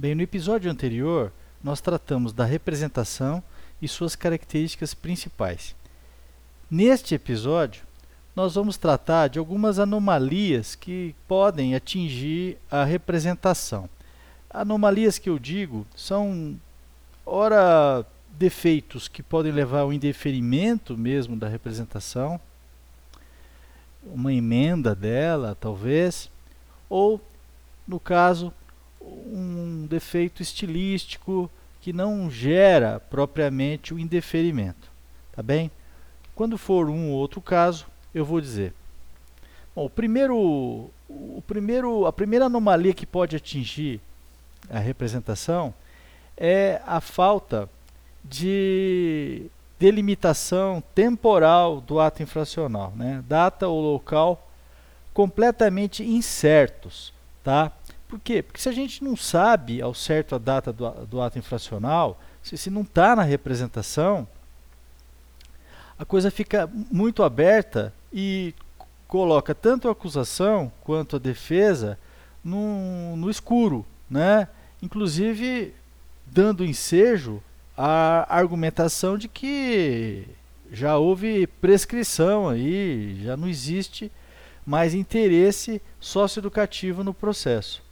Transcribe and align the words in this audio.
Bem, 0.00 0.14
no 0.14 0.22
episódio 0.22 0.70
anterior, 0.70 1.32
nós 1.60 1.80
tratamos 1.80 2.32
da 2.32 2.44
representação 2.44 3.42
e 3.82 3.88
suas 3.88 4.14
características 4.14 4.94
principais. 4.94 5.74
Neste 6.70 7.16
episódio, 7.16 7.82
nós 8.36 8.54
vamos 8.54 8.76
tratar 8.76 9.26
de 9.26 9.40
algumas 9.40 9.80
anomalias 9.80 10.76
que 10.76 11.16
podem 11.26 11.74
atingir 11.74 12.58
a 12.70 12.84
representação. 12.84 13.90
Anomalias 14.48 15.18
que 15.18 15.28
eu 15.28 15.36
digo 15.36 15.84
são, 15.96 16.54
ora, 17.26 18.06
defeitos 18.38 19.08
que 19.08 19.20
podem 19.20 19.50
levar 19.50 19.80
ao 19.80 19.92
indeferimento 19.92 20.96
mesmo 20.96 21.34
da 21.34 21.48
representação, 21.48 22.40
uma 24.04 24.32
emenda 24.32 24.94
dela, 24.94 25.56
talvez, 25.60 26.30
ou, 26.88 27.20
no 27.84 27.98
caso, 27.98 28.54
um 29.26 29.86
defeito 29.88 30.42
estilístico 30.42 31.50
que 31.80 31.92
não 31.92 32.30
gera 32.30 33.00
propriamente 33.00 33.94
o 33.94 33.98
indeferimento, 33.98 34.90
tá 35.32 35.42
bem? 35.42 35.70
Quando 36.34 36.58
for 36.58 36.88
um 36.88 37.10
ou 37.10 37.18
outro 37.18 37.40
caso, 37.40 37.86
eu 38.14 38.24
vou 38.24 38.40
dizer. 38.40 38.72
Bom, 39.74 39.86
o 39.86 39.90
primeiro, 39.90 40.36
o 41.08 41.42
primeiro, 41.46 42.06
a 42.06 42.12
primeira 42.12 42.46
anomalia 42.46 42.94
que 42.94 43.06
pode 43.06 43.36
atingir 43.36 44.00
a 44.70 44.78
representação 44.78 45.72
é 46.36 46.80
a 46.86 47.00
falta 47.00 47.68
de 48.24 49.46
delimitação 49.78 50.82
temporal 50.94 51.80
do 51.80 52.00
ato 52.00 52.22
infracional, 52.22 52.92
né? 52.96 53.22
data 53.28 53.68
ou 53.68 53.80
local 53.80 54.48
completamente 55.14 56.04
incertos, 56.04 57.12
tá? 57.42 57.72
Por 58.08 58.18
quê? 58.18 58.42
Porque 58.42 58.60
se 58.60 58.68
a 58.68 58.72
gente 58.72 59.04
não 59.04 59.14
sabe 59.14 59.82
ao 59.82 59.92
certo 59.92 60.34
a 60.34 60.38
data 60.38 60.72
do, 60.72 60.90
do 61.06 61.20
ato 61.20 61.38
infracional, 61.38 62.18
se, 62.42 62.56
se 62.56 62.70
não 62.70 62.80
está 62.80 63.14
na 63.14 63.22
representação, 63.22 64.26
a 65.98 66.04
coisa 66.06 66.30
fica 66.30 66.68
muito 66.72 67.22
aberta 67.22 67.92
e 68.10 68.54
coloca 69.06 69.54
tanto 69.54 69.88
a 69.88 69.92
acusação 69.92 70.72
quanto 70.80 71.16
a 71.16 71.18
defesa 71.18 71.98
no, 72.42 73.14
no 73.16 73.28
escuro, 73.28 73.84
né? 74.08 74.48
inclusive 74.80 75.74
dando 76.26 76.64
ensejo 76.64 77.42
à 77.76 78.26
argumentação 78.34 79.18
de 79.18 79.28
que 79.28 80.26
já 80.70 80.96
houve 80.96 81.46
prescrição 81.46 82.48
aí, 82.48 83.20
já 83.22 83.36
não 83.36 83.48
existe 83.48 84.10
mais 84.64 84.94
interesse 84.94 85.80
socioeducativo 85.98 87.02
no 87.02 87.12
processo. 87.12 87.87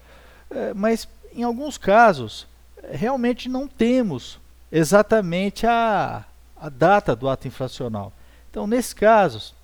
É, 0.51 0.75
mas 0.75 1.09
em 1.35 1.43
alguns 1.43 1.77
casos, 1.77 2.47
realmente 2.91 3.49
não 3.49 3.69
temos 3.69 4.39
exatamente 4.73 5.67
a, 5.67 6.25
a 6.57 6.69
data 6.69 7.15
do 7.15 7.29
ato 7.29 7.47
infracional. 7.47 8.13
Então, 8.51 8.67
nesses 8.67 8.95
casos, 8.95 9.55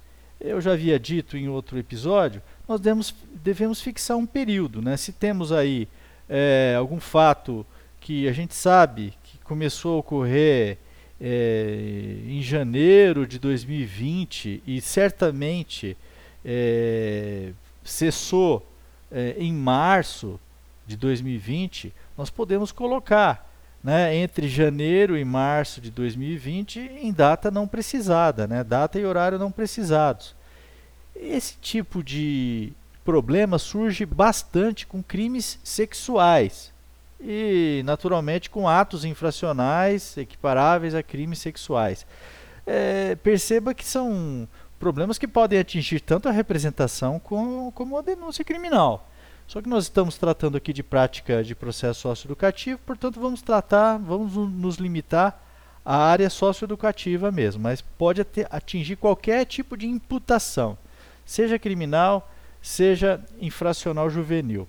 eu 0.40 0.60
já 0.60 0.72
havia 0.72 0.98
dito 0.98 1.36
em 1.36 1.48
outro 1.48 1.78
episódio, 1.78 2.42
nós 2.68 2.80
devemos, 2.80 3.14
devemos 3.42 3.80
fixar 3.80 4.16
um 4.16 4.26
período. 4.26 4.82
Né? 4.82 4.96
Se 4.96 5.12
temos 5.12 5.52
aí 5.52 5.88
é, 6.28 6.74
algum 6.76 7.00
fato 7.00 7.64
que 8.00 8.28
a 8.28 8.32
gente 8.32 8.54
sabe 8.54 9.14
que 9.22 9.38
começou 9.38 9.96
a 9.96 10.00
ocorrer 10.00 10.78
é, 11.20 12.16
em 12.26 12.42
janeiro 12.42 13.26
de 13.26 13.38
2020 13.38 14.62
e 14.66 14.80
certamente 14.80 15.96
é, 16.44 17.52
cessou 17.84 18.66
é, 19.10 19.36
em 19.38 19.52
março 19.52 20.40
de 20.86 20.96
2020, 20.96 21.92
nós 22.16 22.30
podemos 22.30 22.72
colocar 22.72 23.50
né, 23.82 24.14
entre 24.14 24.48
janeiro 24.48 25.16
e 25.16 25.24
março 25.24 25.80
de 25.80 25.90
2020 25.90 26.78
em 26.78 27.12
data 27.12 27.50
não 27.50 27.66
precisada, 27.66 28.46
né, 28.46 28.62
data 28.62 28.98
e 28.98 29.04
horário 29.04 29.38
não 29.38 29.50
precisados. 29.50 30.34
Esse 31.14 31.56
tipo 31.60 32.02
de 32.02 32.72
problema 33.04 33.58
surge 33.58 34.06
bastante 34.06 34.86
com 34.86 35.02
crimes 35.02 35.58
sexuais 35.64 36.72
e, 37.20 37.82
naturalmente, 37.84 38.50
com 38.50 38.68
atos 38.68 39.04
infracionais 39.04 40.16
equiparáveis 40.16 40.94
a 40.94 41.02
crimes 41.02 41.38
sexuais. 41.38 42.06
É, 42.66 43.16
perceba 43.16 43.74
que 43.74 43.84
são 43.84 44.48
problemas 44.78 45.18
que 45.18 45.28
podem 45.28 45.58
atingir 45.58 46.00
tanto 46.00 46.28
a 46.28 46.32
representação 46.32 47.18
como, 47.18 47.70
como 47.72 47.98
a 47.98 48.02
denúncia 48.02 48.44
criminal. 48.44 49.08
Só 49.46 49.60
que 49.60 49.68
nós 49.68 49.84
estamos 49.84 50.16
tratando 50.16 50.56
aqui 50.56 50.72
de 50.72 50.82
prática 50.82 51.42
de 51.44 51.54
processo 51.54 52.00
socioeducativo, 52.00 52.80
portanto 52.86 53.20
vamos 53.20 53.42
tratar, 53.42 53.98
vamos 53.98 54.34
nos 54.34 54.76
limitar 54.76 55.40
à 55.84 55.96
área 55.96 56.30
socioeducativa 56.30 57.30
mesmo, 57.30 57.62
mas 57.62 57.80
pode 57.80 58.24
atingir 58.50 58.96
qualquer 58.96 59.44
tipo 59.44 59.76
de 59.76 59.86
imputação, 59.86 60.78
seja 61.26 61.58
criminal, 61.58 62.30
seja 62.62 63.20
infracional 63.40 64.08
juvenil. 64.08 64.68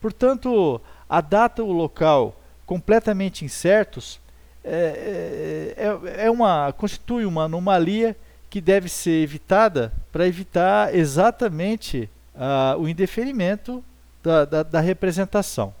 Portanto, 0.00 0.80
a 1.08 1.20
data 1.20 1.62
e 1.62 1.64
o 1.64 1.72
local 1.72 2.36
completamente 2.64 3.44
incertos 3.44 4.20
é, 4.62 5.74
é, 5.76 6.26
é 6.26 6.30
uma, 6.30 6.72
constitui 6.72 7.24
uma 7.24 7.44
anomalia 7.44 8.16
que 8.48 8.60
deve 8.60 8.88
ser 8.88 9.22
evitada 9.22 9.92
para 10.12 10.26
evitar 10.26 10.94
exatamente 10.94 12.10
uh, 12.34 12.78
o 12.78 12.88
indeferimento 12.88 13.82
da, 14.22 14.44
da, 14.44 14.62
da 14.62 14.80
representação. 14.80 15.74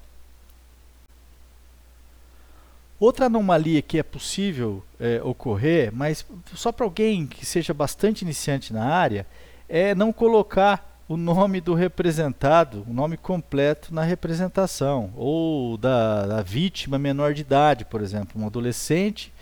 Outra 2.98 3.26
anomalia 3.26 3.80
que 3.80 3.98
é 3.98 4.02
possível 4.02 4.82
é, 4.98 5.22
ocorrer, 5.22 5.90
mas 5.90 6.24
só 6.54 6.70
para 6.70 6.84
alguém 6.84 7.26
que 7.26 7.46
seja 7.46 7.72
bastante 7.72 8.22
iniciante 8.22 8.74
na 8.74 8.84
área, 8.84 9.26
é 9.66 9.94
não 9.94 10.12
colocar 10.12 10.90
o 11.08 11.16
nome 11.16 11.60
do 11.60 11.74
representado, 11.74 12.84
o 12.86 12.92
nome 12.92 13.16
completo 13.16 13.92
na 13.92 14.02
representação, 14.02 15.12
ou 15.16 15.76
da, 15.78 16.26
da 16.26 16.42
vítima 16.42 16.98
menor 16.98 17.32
de 17.32 17.40
idade, 17.40 17.84
por 17.84 18.02
exemplo, 18.02 18.40
um 18.40 18.46
adolescente 18.46 19.32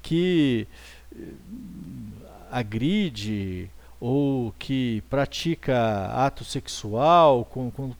que 0.00 0.66
eh, 1.14 1.24
agride 2.50 3.68
ou 4.00 4.54
que 4.58 5.02
pratica 5.10 6.06
ato 6.14 6.44
sexual 6.44 7.44
com, 7.44 7.70
com, 7.70 7.92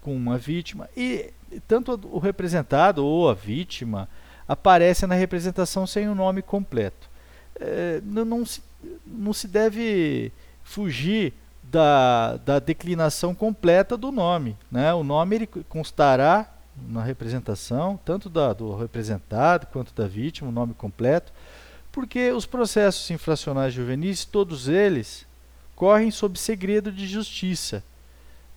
com 0.00 0.14
uma 0.14 0.36
vítima 0.36 0.88
e 0.96 1.32
tanto 1.66 1.98
o 2.12 2.18
representado 2.18 3.04
ou 3.04 3.28
a 3.28 3.34
vítima 3.34 4.08
aparece 4.46 5.06
na 5.06 5.14
representação 5.14 5.86
sem 5.86 6.08
o 6.08 6.14
nome 6.14 6.42
completo. 6.42 7.08
É, 7.58 8.00
não, 8.04 8.24
não, 8.24 8.46
se, 8.46 8.62
não 9.06 9.32
se 9.32 9.46
deve 9.46 10.32
fugir 10.62 11.32
da, 11.62 12.36
da 12.38 12.58
declinação 12.58 13.34
completa 13.34 13.96
do 13.96 14.10
nome. 14.10 14.56
Né? 14.70 14.92
O 14.92 15.04
nome 15.04 15.36
ele 15.36 15.46
constará 15.46 16.52
na 16.88 17.02
representação, 17.02 17.98
tanto 18.04 18.28
da, 18.28 18.52
do 18.52 18.74
representado 18.76 19.66
quanto 19.66 19.94
da 19.94 20.06
vítima, 20.06 20.48
o 20.48 20.52
nome 20.52 20.74
completo, 20.74 21.32
porque 21.92 22.30
os 22.32 22.46
processos 22.46 23.10
infracionais 23.10 23.74
juvenis, 23.74 24.24
todos 24.24 24.68
eles, 24.68 25.26
correm 25.74 26.10
sob 26.10 26.38
segredo 26.38 26.90
de 26.90 27.06
justiça. 27.06 27.82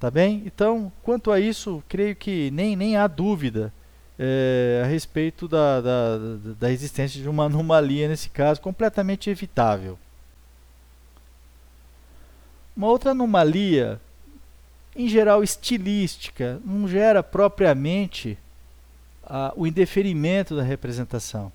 Tá 0.03 0.11
bem? 0.11 0.43
Então, 0.45 0.91
quanto 1.01 1.31
a 1.31 1.39
isso, 1.39 1.81
creio 1.87 2.13
que 2.13 2.51
nem, 2.51 2.75
nem 2.75 2.97
há 2.97 3.07
dúvida 3.07 3.71
é, 4.19 4.81
a 4.83 4.85
respeito 4.85 5.47
da, 5.47 5.79
da, 5.79 6.17
da 6.59 6.69
existência 6.69 7.21
de 7.21 7.29
uma 7.29 7.45
anomalia 7.47 8.09
nesse 8.09 8.29
caso, 8.29 8.59
completamente 8.59 9.29
evitável. 9.29 9.97
Uma 12.75 12.87
outra 12.87 13.11
anomalia, 13.11 13.97
em 14.93 15.07
geral 15.07 15.41
estilística, 15.41 16.59
não 16.65 16.85
gera 16.85 17.23
propriamente 17.23 18.37
a, 19.23 19.53
o 19.55 19.65
indeferimento 19.65 20.53
da 20.53 20.63
representação. 20.63 21.49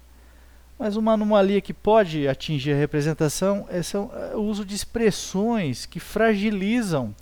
Mas 0.79 0.97
uma 0.97 1.13
anomalia 1.13 1.61
que 1.61 1.75
pode 1.75 2.27
atingir 2.27 2.73
a 2.73 2.79
representação 2.79 3.69
é, 3.69 3.81
é 3.81 4.35
o 4.35 4.41
uso 4.41 4.65
de 4.65 4.75
expressões 4.75 5.85
que 5.85 6.01
fragilizam 6.01 7.15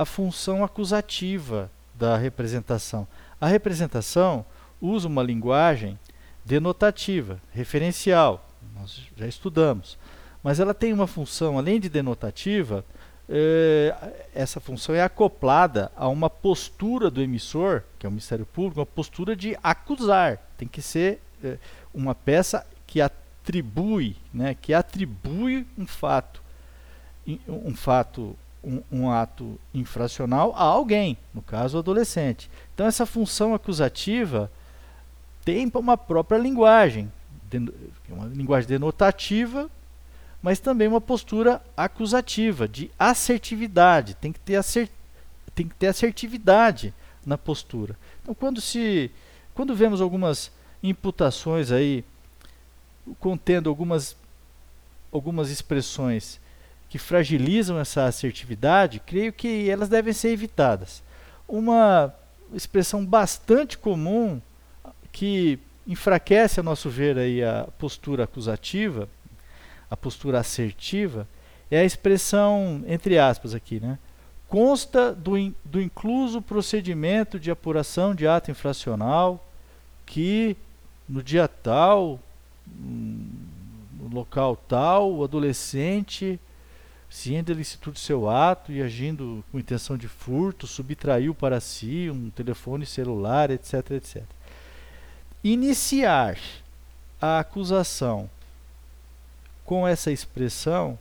a 0.00 0.04
função 0.06 0.64
acusativa 0.64 1.70
da 1.94 2.16
representação. 2.16 3.06
A 3.38 3.46
representação 3.46 4.46
usa 4.80 5.06
uma 5.06 5.22
linguagem 5.22 5.98
denotativa, 6.42 7.38
referencial, 7.52 8.48
nós 8.74 9.06
já 9.14 9.26
estudamos, 9.26 9.98
mas 10.42 10.58
ela 10.58 10.72
tem 10.72 10.94
uma 10.94 11.06
função, 11.06 11.58
além 11.58 11.78
de 11.78 11.90
denotativa, 11.90 12.82
eh, 13.28 13.94
essa 14.34 14.58
função 14.58 14.94
é 14.94 15.02
acoplada 15.02 15.92
a 15.94 16.08
uma 16.08 16.30
postura 16.30 17.10
do 17.10 17.20
emissor, 17.20 17.82
que 17.98 18.06
é 18.06 18.08
o 18.08 18.12
Ministério 18.12 18.46
Público, 18.46 18.80
uma 18.80 18.86
postura 18.86 19.36
de 19.36 19.54
acusar. 19.62 20.38
Tem 20.56 20.66
que 20.66 20.80
ser 20.80 21.20
eh, 21.44 21.58
uma 21.92 22.14
peça 22.14 22.66
que 22.86 23.02
atribui, 23.02 24.16
né, 24.32 24.56
que 24.58 24.72
atribui 24.72 25.66
um 25.76 25.86
fato, 25.86 26.42
um 27.46 27.74
fato 27.76 28.34
um, 28.62 28.82
um, 28.90 29.10
ato 29.10 29.58
infracional 29.72 30.52
a 30.54 30.62
alguém, 30.62 31.16
no 31.34 31.42
caso 31.42 31.76
o 31.76 31.80
adolescente. 31.80 32.50
Então 32.74 32.86
essa 32.86 33.06
função 33.06 33.54
acusativa 33.54 34.50
tem 35.44 35.70
uma 35.74 35.96
própria 35.96 36.38
linguagem, 36.38 37.10
uma 38.08 38.26
linguagem 38.26 38.68
denotativa, 38.68 39.70
mas 40.42 40.58
também 40.58 40.88
uma 40.88 41.00
postura 41.00 41.62
acusativa, 41.76 42.68
de 42.68 42.90
assertividade. 42.98 44.14
Tem 44.14 44.32
que 44.32 44.40
ter, 44.40 44.56
assert, 44.56 44.90
tem 45.54 45.68
que 45.68 45.74
ter 45.74 45.88
assertividade 45.88 46.94
na 47.24 47.36
postura. 47.36 47.96
Então, 48.22 48.34
quando, 48.34 48.60
se, 48.60 49.10
quando 49.54 49.74
vemos 49.74 50.00
algumas 50.00 50.50
imputações 50.82 51.70
aí 51.70 52.04
contendo 53.18 53.68
algumas, 53.68 54.16
algumas 55.12 55.50
expressões 55.50 56.40
que 56.90 56.98
fragilizam 56.98 57.78
essa 57.78 58.04
assertividade, 58.04 59.00
creio 59.00 59.32
que 59.32 59.70
elas 59.70 59.88
devem 59.88 60.12
ser 60.12 60.30
evitadas. 60.30 61.02
Uma 61.48 62.12
expressão 62.52 63.06
bastante 63.06 63.78
comum 63.78 64.42
que 65.12 65.58
enfraquece, 65.86 66.60
a 66.60 66.62
nosso 66.62 66.90
ver, 66.90 67.16
aí, 67.16 67.42
a 67.42 67.68
postura 67.78 68.24
acusativa, 68.24 69.08
a 69.88 69.96
postura 69.96 70.40
assertiva, 70.40 71.26
é 71.70 71.78
a 71.78 71.84
expressão, 71.84 72.82
entre 72.86 73.18
aspas 73.18 73.54
aqui, 73.54 73.78
né? 73.80 73.98
consta 74.48 75.14
do, 75.14 75.38
in, 75.38 75.54
do 75.64 75.80
incluso 75.80 76.42
procedimento 76.42 77.38
de 77.38 77.52
apuração 77.52 78.16
de 78.16 78.26
ato 78.26 78.50
infracional 78.50 79.48
que 80.04 80.56
no 81.08 81.22
dia 81.22 81.46
tal, 81.46 82.18
no 82.66 84.08
local 84.12 84.56
tal, 84.56 85.12
o 85.12 85.22
adolescente, 85.22 86.38
ciente 87.10 87.52
da 87.52 87.90
do 87.90 87.98
seu 87.98 88.30
ato 88.30 88.72
e 88.72 88.80
agindo 88.80 89.44
com 89.50 89.58
intenção 89.58 89.96
de 89.96 90.08
furto, 90.08 90.66
subtraiu 90.66 91.34
para 91.34 91.60
si 91.60 92.08
um 92.08 92.30
telefone 92.30 92.86
celular, 92.86 93.50
etc, 93.50 93.90
etc. 93.90 94.22
Iniciar 95.44 96.38
a 97.20 97.40
acusação 97.40 98.30
com 99.64 99.86
essa 99.86 100.10
expressão 100.10 100.98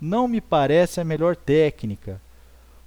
não 0.00 0.28
me 0.28 0.40
parece 0.40 1.00
a 1.00 1.04
melhor 1.04 1.34
técnica 1.34 2.20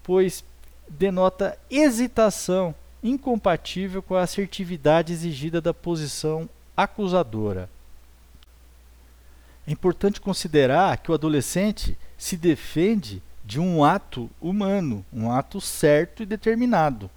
pois 0.06 0.46
denota 0.88 1.58
hesitação 1.70 2.74
incompatível 3.02 4.04
com 4.04 4.14
a 4.14 4.22
assertividade 4.22 5.12
exigida 5.12 5.60
da 5.60 5.74
posição 5.74 6.48
acusadora. 6.78 7.68
É 9.68 9.72
importante 9.72 10.22
considerar 10.22 10.98
que 10.98 11.10
o 11.10 11.14
adolescente 11.14 11.98
se 12.18 12.38
defende 12.38 13.22
de 13.44 13.60
um 13.60 13.84
ato 13.84 14.30
humano, 14.42 15.06
um 15.14 15.32
ato 15.32 15.62
certo 15.62 16.24
e 16.24 16.26
determinado. 16.26 17.10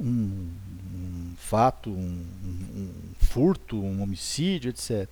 Um, 0.00 0.50
um 0.94 1.34
fato, 1.36 1.90
um, 1.90 2.26
um, 2.74 2.90
furto, 3.18 3.76
um 3.76 4.02
homicídio, 4.02 4.70
etc. 4.70 5.08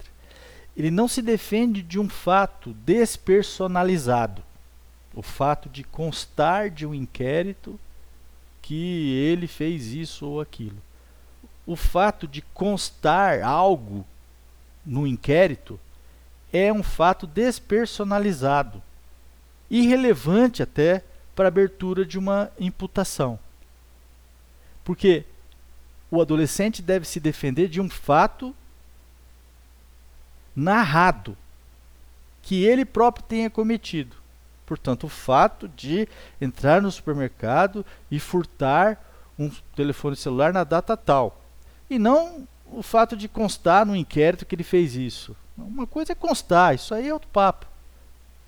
Ele 0.76 0.90
não 0.90 1.06
se 1.06 1.20
defende 1.20 1.82
de 1.82 1.98
um 1.98 2.08
fato 2.08 2.72
despersonalizado 2.84 4.42
o 5.14 5.22
fato 5.22 5.68
de 5.68 5.84
constar 5.84 6.70
de 6.70 6.86
um 6.86 6.94
inquérito 6.94 7.78
que 8.62 9.12
ele 9.14 9.46
fez 9.46 9.92
isso 9.92 10.26
ou 10.26 10.40
aquilo. 10.40 10.78
O 11.66 11.76
fato 11.76 12.26
de 12.26 12.40
constar 12.40 13.42
algo 13.42 14.06
no 14.84 15.06
inquérito 15.06 15.78
é 16.52 16.72
um 16.72 16.82
fato 16.82 17.26
despersonalizado, 17.26 18.82
irrelevante 19.70 20.62
até 20.62 21.02
para 21.34 21.46
a 21.46 21.48
abertura 21.48 22.04
de 22.04 22.18
uma 22.18 22.50
imputação. 22.58 23.38
Porque 24.84 25.24
o 26.10 26.20
adolescente 26.20 26.82
deve 26.82 27.06
se 27.06 27.18
defender 27.18 27.68
de 27.68 27.80
um 27.80 27.88
fato 27.88 28.54
narrado 30.54 31.36
que 32.42 32.64
ele 32.64 32.84
próprio 32.84 33.24
tenha 33.24 33.48
cometido. 33.48 34.16
Portanto, 34.66 35.04
o 35.04 35.08
fato 35.08 35.68
de 35.68 36.08
entrar 36.40 36.82
no 36.82 36.90
supermercado 36.90 37.84
e 38.10 38.18
furtar 38.18 39.02
um 39.38 39.50
telefone 39.74 40.16
celular 40.16 40.52
na 40.52 40.64
data 40.64 40.96
tal. 40.96 41.40
E 41.88 41.98
não 41.98 42.46
o 42.72 42.82
fato 42.82 43.16
de 43.16 43.28
constar 43.28 43.84
no 43.86 43.94
inquérito 43.94 44.46
que 44.46 44.54
ele 44.54 44.64
fez 44.64 44.94
isso. 44.96 45.36
Uma 45.56 45.86
coisa 45.86 46.12
é 46.12 46.14
constar, 46.14 46.74
isso 46.74 46.94
aí 46.94 47.08
é 47.08 47.12
outro 47.12 47.28
papo. 47.28 47.66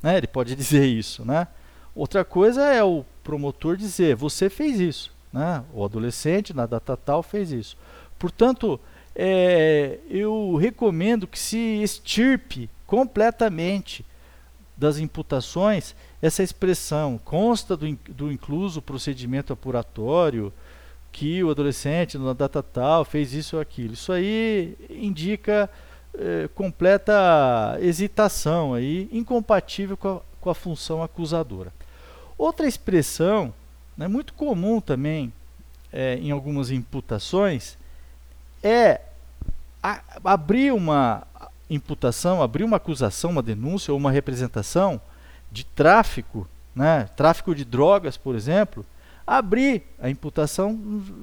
Né? 0.03 0.17
Ele 0.17 0.27
pode 0.27 0.55
dizer 0.57 0.87
isso. 0.87 1.25
Né? 1.25 1.47
Outra 1.95 2.25
coisa 2.25 2.63
é 2.67 2.83
o 2.83 3.05
promotor 3.23 3.77
dizer: 3.77 4.17
você 4.17 4.49
fez 4.51 4.81
isso. 4.81 5.13
Né? 5.33 5.63
O 5.73 5.85
adolescente, 5.85 6.55
na 6.55 6.67
data 6.67 6.97
tal, 6.97 7.23
fez 7.23 7.51
isso. 7.53 7.77
Portanto, 8.19 8.81
é, 9.15 9.99
eu 10.09 10.57
recomendo 10.57 11.27
que 11.27 11.39
se 11.39 11.83
extirpe 11.83 12.71
completamente 12.87 14.05
das 14.77 14.99
imputações 14.99 15.95
essa 16.21 16.43
expressão 16.43 17.21
consta 17.25 17.77
do, 17.77 17.93
do 18.09 18.33
incluso 18.33 18.83
procedimento 18.83 19.53
apuratório 19.53 20.53
que 21.15 21.45
o 21.45 21.51
adolescente 21.51 22.19
na 22.19 22.33
data 22.33 22.61
tal 22.61 23.05
fez 23.05 23.33
isso 23.33 23.55
ou 23.55 23.63
aquilo. 23.63 23.95
Isso 23.95 24.13
aí 24.13 24.77
indica 24.91 25.71
eh, 26.13 26.49
completa 26.57 27.79
hesitação 27.81 28.75
aí, 28.75 29.09
incompatível 29.13 29.97
com 29.97 30.09
a, 30.09 30.21
com 30.41 30.51
a 30.51 30.55
função 30.57 31.05
acusadora. 31.05 31.73
Outra 32.37 32.67
expressão, 32.67 33.55
né, 33.97 34.09
muito 34.09 34.35
comum 34.35 34.81
também 34.81 35.33
é, 35.93 36.17
em 36.17 36.33
algumas 36.33 36.73
imputações, 36.73 37.79
é 38.61 39.01
a, 39.81 40.03
abrir 40.25 40.73
uma 40.73 41.25
imputação, 41.71 42.43
abrir 42.43 42.65
uma 42.65 42.79
acusação, 42.79 43.31
uma 43.31 43.43
denúncia 43.43 43.93
ou 43.93 43.99
uma 44.01 44.11
representação 44.11 45.01
de 45.53 45.65
tráfico, 45.65 46.49
né, 46.75 47.09
tráfico 47.17 47.55
de 47.55 47.65
drogas, 47.65 48.17
por 48.17 48.35
exemplo, 48.35 48.85
abrir 49.27 49.83
a 49.99 50.11
imputação 50.11 50.79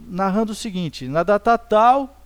narrando 0.08 0.52
o 0.52 0.56
seguinte: 0.56 1.08
na 1.08 1.24
data 1.24 1.58
tal, 1.58 2.18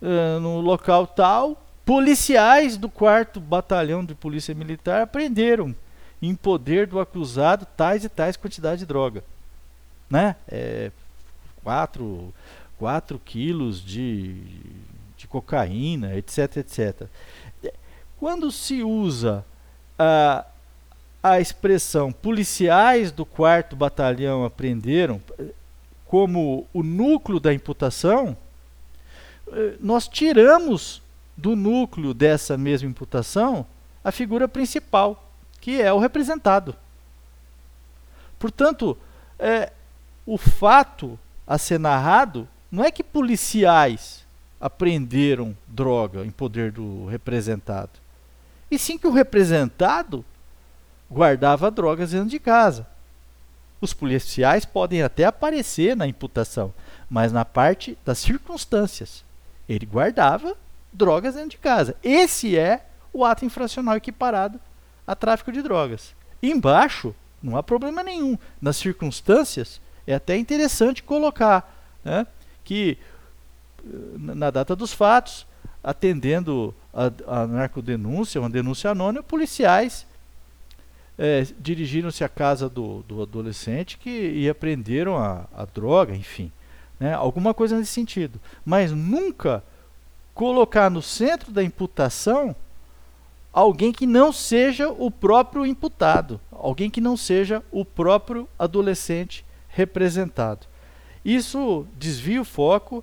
uh, 0.00 0.40
no 0.40 0.60
local 0.60 1.06
tal, 1.06 1.62
policiais 1.84 2.76
do 2.76 2.88
4 2.88 3.40
Batalhão 3.40 4.04
de 4.04 4.14
Polícia 4.14 4.54
Militar 4.54 5.02
apreenderam 5.02 5.74
em 6.20 6.34
poder 6.34 6.86
do 6.86 6.98
acusado 6.98 7.66
tais 7.76 8.04
e 8.04 8.08
tais 8.08 8.36
quantidades 8.36 8.80
de 8.80 8.86
droga. 8.86 9.24
Né? 10.10 10.36
É, 10.48 10.90
4, 11.62 12.34
4 12.78 13.18
quilos 13.24 13.84
de, 13.84 14.42
de 15.16 15.26
cocaína, 15.28 16.16
etc, 16.16 16.56
etc. 16.58 17.08
Quando 18.18 18.50
se 18.50 18.82
usa 18.82 19.44
uh, 19.98 20.44
a 21.22 21.40
expressão 21.40 22.12
policiais 22.12 23.10
do 23.10 23.26
quarto 23.26 23.74
batalhão 23.74 24.44
apreenderam 24.44 25.20
como 26.06 26.66
o 26.72 26.82
núcleo 26.82 27.38
da 27.38 27.52
imputação, 27.52 28.36
eh, 29.52 29.74
nós 29.80 30.08
tiramos 30.08 31.02
do 31.36 31.54
núcleo 31.54 32.14
dessa 32.14 32.56
mesma 32.56 32.88
imputação 32.88 33.66
a 34.02 34.10
figura 34.10 34.48
principal, 34.48 35.30
que 35.60 35.80
é 35.80 35.92
o 35.92 35.98
representado. 35.98 36.74
Portanto, 38.38 38.96
é, 39.38 39.72
o 40.24 40.38
fato 40.38 41.18
a 41.46 41.58
ser 41.58 41.78
narrado 41.78 42.48
não 42.70 42.84
é 42.84 42.90
que 42.90 43.02
policiais 43.02 44.24
apreenderam 44.60 45.56
droga 45.66 46.24
em 46.24 46.30
poder 46.30 46.72
do 46.72 47.06
representado, 47.06 48.00
e 48.70 48.78
sim 48.78 48.98
que 48.98 49.06
o 49.06 49.12
representado 49.12 50.24
guardava 51.10 51.70
drogas 51.70 52.10
dentro 52.10 52.28
de 52.28 52.38
casa. 52.38 52.86
Os 53.80 53.92
policiais 53.94 54.64
podem 54.64 55.02
até 55.02 55.24
aparecer 55.24 55.96
na 55.96 56.06
imputação, 56.06 56.74
mas 57.08 57.32
na 57.32 57.44
parte 57.44 57.96
das 58.04 58.18
circunstâncias. 58.18 59.24
Ele 59.68 59.86
guardava 59.86 60.56
drogas 60.92 61.34
dentro 61.34 61.50
de 61.50 61.58
casa. 61.58 61.94
Esse 62.02 62.56
é 62.56 62.86
o 63.12 63.24
ato 63.24 63.44
infracional 63.44 63.96
equiparado 63.96 64.60
a 65.06 65.14
tráfico 65.14 65.52
de 65.52 65.62
drogas. 65.62 66.14
Embaixo, 66.42 67.14
não 67.42 67.56
há 67.56 67.62
problema 67.62 68.02
nenhum. 68.02 68.36
Nas 68.60 68.76
circunstâncias, 68.76 69.80
é 70.06 70.14
até 70.14 70.36
interessante 70.36 71.02
colocar 71.02 71.72
né, 72.04 72.26
que 72.64 72.98
na 74.16 74.50
data 74.50 74.74
dos 74.74 74.92
fatos, 74.92 75.46
atendendo 75.82 76.74
a, 76.92 77.42
a 77.42 77.46
narcodenúncia, 77.46 78.40
uma 78.40 78.50
denúncia 78.50 78.90
anônima, 78.90 79.22
policiais 79.22 80.06
é, 81.18 81.44
dirigiram-se 81.58 82.22
à 82.22 82.28
casa 82.28 82.68
do, 82.68 83.02
do 83.02 83.20
adolescente 83.20 83.98
que, 83.98 84.08
e 84.08 84.48
apreenderam 84.48 85.16
a, 85.16 85.46
a 85.52 85.64
droga, 85.64 86.14
enfim. 86.14 86.52
Né, 87.00 87.12
alguma 87.12 87.52
coisa 87.52 87.76
nesse 87.76 87.92
sentido. 87.92 88.40
Mas 88.64 88.92
nunca 88.92 89.62
colocar 90.32 90.88
no 90.88 91.02
centro 91.02 91.50
da 91.50 91.62
imputação 91.62 92.54
alguém 93.52 93.92
que 93.92 94.06
não 94.06 94.32
seja 94.32 94.88
o 94.88 95.10
próprio 95.10 95.66
imputado, 95.66 96.40
alguém 96.52 96.88
que 96.88 97.00
não 97.00 97.16
seja 97.16 97.62
o 97.72 97.84
próprio 97.84 98.48
adolescente 98.56 99.44
representado. 99.68 100.66
Isso 101.24 101.86
desvia 101.96 102.40
o 102.40 102.44
foco, 102.44 103.02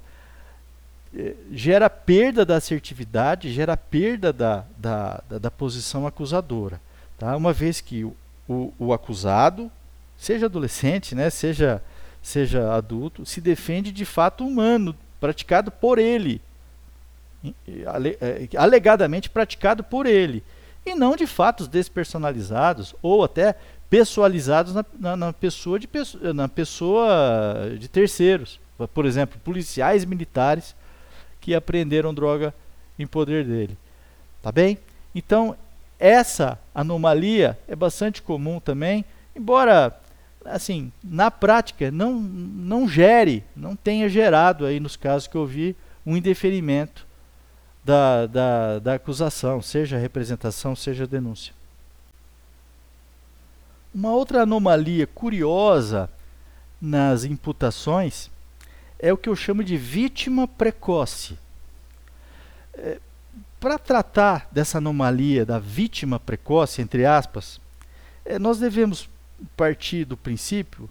eh, 1.14 1.36
gera 1.52 1.90
perda 1.90 2.46
da 2.46 2.56
assertividade, 2.56 3.52
gera 3.52 3.76
perda 3.76 4.32
da, 4.32 4.66
da, 4.78 5.24
da, 5.30 5.38
da 5.40 5.52
posição 5.52 6.08
acusadora. 6.08 6.80
Tá? 7.18 7.36
Uma 7.36 7.54
vez 7.54 7.82
que 7.82 8.04
o, 8.48 8.74
o, 8.78 8.94
acusado, 8.94 9.72
seja 10.18 10.46
adolescente, 10.46 11.16
né, 11.16 11.30
seja, 11.30 11.82
seja 12.22 12.74
adulto, 12.74 13.26
se 13.26 13.40
defende 13.40 13.92
de 13.92 14.06
fato 14.06 14.46
humano, 14.46 14.96
praticado 15.20 15.72
por 15.72 15.98
ele, 15.98 16.42
eh, 17.68 18.50
alegadamente 18.58 19.30
praticado 19.30 19.84
por 19.84 20.06
ele, 20.06 20.44
e 20.86 20.94
não 20.94 21.16
de 21.16 21.26
fatos 21.26 21.68
despersonalizados 21.68 22.94
ou 23.02 23.24
até 23.24 23.56
pessoalizados 23.90 24.74
na, 24.74 24.86
na, 25.00 25.16
na, 25.16 25.34
pessoa, 25.34 25.80
de, 25.80 25.88
na 26.34 26.48
pessoa 26.48 27.76
de 27.80 27.88
terceiros. 27.88 28.60
Por 28.94 29.06
exemplo, 29.06 29.40
policiais 29.44 30.04
militares 30.04 30.76
que 31.40 31.56
apreenderam 31.56 32.14
droga 32.14 32.54
em 33.00 33.08
poder 33.08 33.46
dele. 33.46 33.78
Tá 34.42 34.52
bem? 34.52 34.78
Então, 35.14 35.56
essa 36.00 36.60
anomalia 36.74 37.58
é 37.68 37.76
bastante 37.76 38.22
comum 38.22 38.60
também, 38.60 39.06
embora 39.36 40.00
assim, 40.44 40.92
na 41.04 41.32
prática 41.32 41.90
não 41.90 42.14
não 42.14 42.88
gere, 42.88 43.44
não 43.56 43.76
tenha 43.76 44.08
gerado 44.08 44.66
aí 44.66 44.80
nos 44.80 44.96
casos 44.96 45.28
que 45.28 45.36
eu 45.36 45.46
vi 45.46 45.76
um 46.06 46.16
indeferimento 46.16 47.06
da, 47.84 48.26
da, 48.28 48.80
da 48.80 48.94
acusação, 48.96 49.62
seja 49.62 49.98
representação, 49.98 50.76
seja 50.76 51.08
denúncia. 51.08 51.54
Uma 53.94 54.12
outra 54.12 54.42
anomalia 54.42 55.08
curiosa 55.08 56.10
nas 56.82 57.24
imputações 57.24 58.30
é 59.00 59.14
o 59.14 59.18
que 59.18 59.30
eu 59.30 59.36
chamo 59.36 59.64
de 59.64 59.78
vítima 59.78 60.48
precoce. 60.48 61.38
É, 63.56 63.60
Para 63.60 63.80
tratar 63.80 64.48
dessa 64.52 64.78
anomalia 64.78 65.46
da 65.46 65.60
vítima 65.60 66.20
precoce, 66.20 66.82
entre 66.82 67.06
aspas, 67.06 67.60
é, 68.26 68.38
nós 68.38 68.60
devemos 68.60 69.10
partir 69.56 70.06
do 70.06 70.16
princípio 70.16 70.90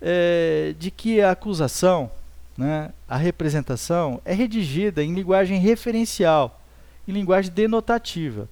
é, 0.00 0.74
de 0.78 0.90
que 0.90 1.20
a 1.20 1.30
acusação, 1.30 2.10
né, 2.56 2.90
a 3.08 3.16
representação, 3.16 4.20
é 4.24 4.34
redigida 4.34 5.02
em 5.02 5.14
linguagem 5.14 5.58
referencial, 5.58 6.60
em 7.06 7.12
linguagem 7.12 7.52
denotativa 7.52 8.48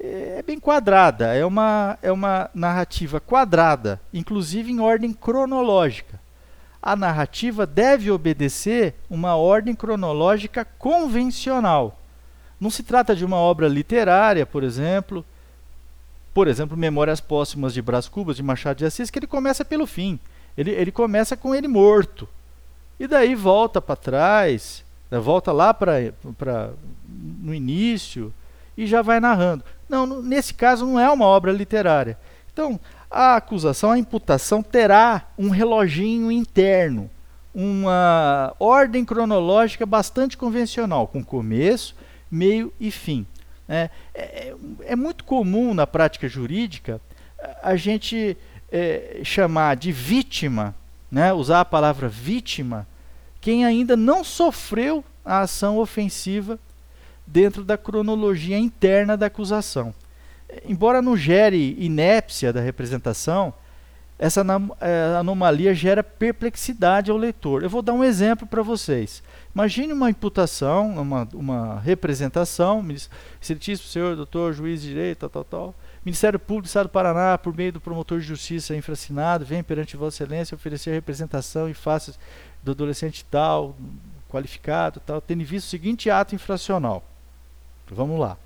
é 0.00 0.42
bem 0.42 0.60
quadrada, 0.60 1.34
é 1.34 1.44
uma, 1.44 1.98
é 2.00 2.12
uma 2.12 2.48
narrativa 2.54 3.20
quadrada, 3.20 4.00
inclusive 4.14 4.70
em 4.70 4.80
ordem 4.80 5.12
cronológica. 5.12 6.20
A 6.80 6.94
narrativa 6.94 7.66
deve 7.66 8.10
obedecer 8.10 8.94
uma 9.10 9.34
ordem 9.34 9.74
cronológica 9.74 10.64
convencional. 10.64 11.98
Não 12.60 12.70
se 12.70 12.82
trata 12.82 13.14
de 13.14 13.24
uma 13.24 13.36
obra 13.36 13.68
literária, 13.68 14.44
por 14.44 14.64
exemplo, 14.64 15.24
por 16.34 16.46
exemplo, 16.48 16.76
Memórias 16.76 17.20
Póstumas 17.20 17.74
de 17.74 17.82
Brás 17.82 18.08
Cubas, 18.08 18.36
de 18.36 18.42
Machado 18.42 18.78
de 18.78 18.84
Assis, 18.84 19.10
que 19.10 19.18
ele 19.18 19.26
começa 19.26 19.64
pelo 19.64 19.86
fim. 19.86 20.18
Ele, 20.56 20.70
ele 20.70 20.92
começa 20.92 21.36
com 21.36 21.54
ele 21.54 21.68
morto. 21.68 22.28
E 22.98 23.06
daí 23.06 23.34
volta 23.34 23.80
para 23.80 23.96
trás, 23.96 24.84
né, 25.10 25.18
volta 25.18 25.52
lá 25.52 25.72
para 25.72 26.70
no 27.08 27.54
início, 27.54 28.32
e 28.76 28.86
já 28.86 29.02
vai 29.02 29.20
narrando. 29.20 29.64
Não, 29.88 30.06
nesse 30.22 30.54
caso 30.54 30.86
não 30.86 31.00
é 31.00 31.10
uma 31.10 31.24
obra 31.24 31.52
literária. 31.52 32.18
Então, 32.52 32.78
a 33.10 33.36
acusação, 33.36 33.92
a 33.92 33.98
imputação 33.98 34.62
terá 34.62 35.28
um 35.38 35.48
reloginho 35.48 36.30
interno, 36.30 37.08
uma 37.54 38.54
ordem 38.58 39.04
cronológica 39.04 39.86
bastante 39.86 40.36
convencional, 40.36 41.06
com 41.06 41.24
começo, 41.24 41.94
meio 42.30 42.72
e 42.78 42.90
fim. 42.90 43.26
É, 43.68 43.90
é, 44.14 44.54
é 44.86 44.96
muito 44.96 45.24
comum 45.24 45.74
na 45.74 45.86
prática 45.86 46.28
jurídica 46.28 47.00
a 47.62 47.76
gente 47.76 48.36
é, 48.70 49.20
chamar 49.22 49.76
de 49.76 49.92
vítima, 49.92 50.74
né, 51.10 51.32
usar 51.32 51.60
a 51.60 51.64
palavra 51.64 52.08
vítima, 52.08 52.86
quem 53.40 53.64
ainda 53.64 53.96
não 53.96 54.24
sofreu 54.24 55.04
a 55.24 55.40
ação 55.40 55.78
ofensiva 55.78 56.58
dentro 57.26 57.62
da 57.62 57.76
cronologia 57.76 58.58
interna 58.58 59.16
da 59.16 59.26
acusação. 59.26 59.94
Embora 60.64 61.02
não 61.02 61.16
gere 61.16 61.76
inépcia 61.78 62.52
da 62.52 62.60
representação, 62.60 63.52
essa 64.18 64.44
é, 64.80 65.16
anomalia 65.16 65.72
gera 65.72 66.02
perplexidade 66.02 67.10
ao 67.10 67.16
leitor. 67.16 67.62
Eu 67.62 67.70
vou 67.70 67.82
dar 67.82 67.92
um 67.92 68.02
exemplo 68.02 68.48
para 68.48 68.62
vocês. 68.62 69.22
Imagine 69.54 69.92
uma 69.92 70.10
imputação, 70.10 71.00
uma, 71.00 71.28
uma 71.32 71.78
representação, 71.80 72.84
excelentíssimo 73.40 73.88
senhor, 73.88 74.16
doutor, 74.16 74.52
juiz 74.52 74.82
de 74.82 74.88
direito, 74.88 75.20
tal, 75.20 75.30
tal, 75.30 75.44
tal. 75.44 75.74
Ministério 76.04 76.38
Público 76.38 76.62
do 76.62 76.66
Estado 76.66 76.86
do 76.86 76.90
Paraná, 76.90 77.38
por 77.38 77.54
meio 77.56 77.72
do 77.72 77.80
promotor 77.80 78.18
de 78.18 78.26
justiça 78.26 78.74
infracinado, 78.74 79.44
vem 79.44 79.62
perante 79.62 79.96
Vossa 79.96 80.22
Excelência 80.22 80.54
oferecer 80.54 80.92
representação 80.92 81.68
em 81.68 81.74
face 81.74 82.14
do 82.62 82.72
adolescente 82.72 83.24
tal, 83.24 83.76
qualificado, 84.28 85.00
tal, 85.04 85.20
tendo 85.20 85.44
visto 85.44 85.66
o 85.66 85.70
seguinte 85.70 86.10
ato 86.10 86.34
infracional. 86.34 87.04
Vamos 87.90 88.18
lá. 88.18 88.36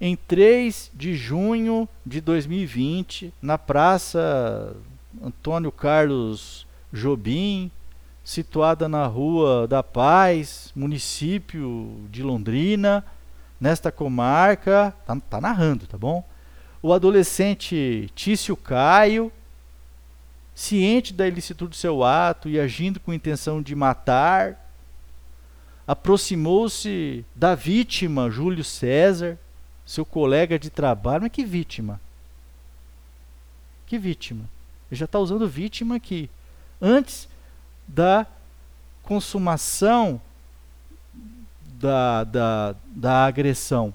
Em 0.00 0.14
3 0.14 0.92
de 0.94 1.14
junho 1.16 1.88
de 2.06 2.20
2020, 2.20 3.34
na 3.42 3.58
Praça 3.58 4.76
Antônio 5.22 5.72
Carlos 5.72 6.66
Jobim, 6.92 7.70
situada 8.24 8.88
na 8.88 9.06
Rua 9.06 9.66
da 9.66 9.82
Paz, 9.82 10.70
município 10.74 11.98
de 12.10 12.22
Londrina, 12.22 13.04
nesta 13.60 13.90
comarca, 13.90 14.94
tá, 15.06 15.16
tá 15.28 15.40
narrando, 15.40 15.86
tá 15.86 15.98
bom? 15.98 16.24
O 16.82 16.92
adolescente 16.92 18.10
Tício 18.14 18.56
Caio, 18.56 19.32
ciente 20.54 21.12
da 21.12 21.26
ilicitude 21.26 21.70
do 21.70 21.76
seu 21.76 22.04
ato 22.04 22.48
e 22.48 22.58
agindo 22.58 23.00
com 23.00 23.12
intenção 23.12 23.62
de 23.62 23.74
matar, 23.74 24.70
aproximou-se 25.86 27.24
da 27.34 27.54
vítima, 27.54 28.30
Júlio 28.30 28.62
César, 28.62 29.38
seu 29.86 30.04
colega 30.04 30.58
de 30.58 30.68
trabalho. 30.68 31.22
Mas 31.22 31.32
que 31.32 31.44
vítima? 31.44 32.00
Que 33.86 33.98
vítima? 33.98 34.44
Ele 34.90 34.98
já 34.98 35.04
está 35.04 35.18
usando 35.18 35.48
vítima 35.48 35.96
aqui. 35.96 36.30
Antes 36.80 37.28
da 37.86 38.26
consumação 39.02 40.20
da, 41.78 42.24
da, 42.24 42.74
da 42.86 43.26
agressão. 43.26 43.94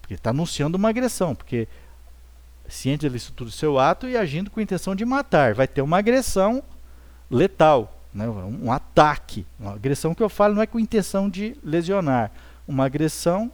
Porque 0.00 0.14
está 0.14 0.30
anunciando 0.30 0.76
uma 0.76 0.88
agressão, 0.88 1.34
porque 1.34 1.68
ciente 2.68 3.08
da 3.08 3.16
estrutura 3.16 3.50
do 3.50 3.54
seu 3.54 3.78
ato 3.78 4.08
e 4.08 4.16
agindo 4.16 4.50
com 4.50 4.60
intenção 4.60 4.94
de 4.94 5.04
matar. 5.04 5.54
Vai 5.54 5.68
ter 5.68 5.82
uma 5.82 5.98
agressão 5.98 6.62
letal 7.30 7.94
né, 8.14 8.28
um 8.28 8.70
ataque. 8.70 9.44
Uma 9.58 9.72
agressão 9.72 10.14
que 10.14 10.22
eu 10.22 10.28
falo 10.28 10.54
não 10.54 10.62
é 10.62 10.66
com 10.66 10.78
intenção 10.78 11.28
de 11.28 11.56
lesionar, 11.64 12.30
uma 12.66 12.86
agressão 12.86 13.50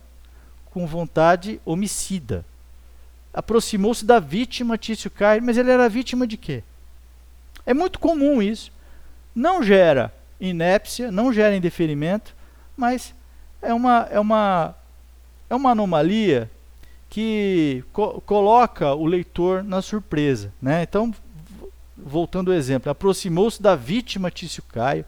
com 0.67 0.87
vontade 0.87 1.61
homicida. 1.65 2.45
Aproximou-se 3.33 4.05
da 4.05 4.19
vítima 4.19 4.77
Tício 4.77 5.11
Caio, 5.11 5.43
mas 5.43 5.57
ele 5.57 5.71
era 5.71 5.89
vítima 5.89 6.27
de 6.27 6.37
quê? 6.37 6.63
É 7.65 7.73
muito 7.73 7.99
comum 7.99 8.43
isso. 8.43 8.73
Não 9.35 9.63
gera 9.63 10.13
inépcia, 10.41 11.13
não 11.13 11.33
gera 11.33 11.55
indeferimento, 11.55 12.35
mas 12.77 13.15
é 13.63 13.73
uma, 13.73 14.09
é 14.11 14.19
uma, 14.19 14.75
é 15.49 15.55
uma 15.55 15.71
anomalia 15.71 16.51
que 17.09 17.85
co 17.93 18.21
coloca 18.23 18.95
o 18.95 19.05
leitor 19.05 19.63
na 19.63 19.83
surpresa. 19.83 20.53
Né? 20.63 20.83
Então, 20.83 21.13
voltando 21.97 22.51
ao 22.51 22.57
exemplo, 22.57 22.91
aproximou-se 22.91 23.61
da 23.61 23.77
vítima 23.77 24.31
Tício 24.31 24.63
Caio, 24.63 25.05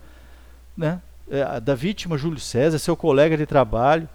né, 0.76 1.00
é, 1.30 1.60
da 1.60 1.74
vítima 1.74 2.18
Júlio 2.18 2.40
César, 2.40 2.78
seu 2.78 2.96
colega 2.96 3.36
de 3.36 3.46
trabalho, 3.46 4.08